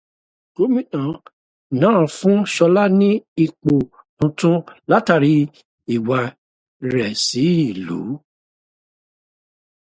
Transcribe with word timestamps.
Gómìnà 0.55 1.03
náà 1.79 1.99
fún 2.17 2.37
Ṣọlá 2.55 2.83
ní 2.99 3.09
ipò 3.45 3.73
tuntun 4.17 4.55
látàrí 4.89 5.35
ìwà 5.95 6.19
rẹ̀ 6.93 7.11
sí 7.25 7.45
ìlú. 7.69 7.99